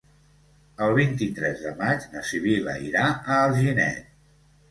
El 0.85 0.93
vint-i-tres 0.99 1.59
de 1.65 1.73
maig 1.81 2.07
na 2.15 2.25
Sibil·la 2.29 2.75
irà 2.87 3.05
a 3.35 3.39
Alginet. 3.49 4.09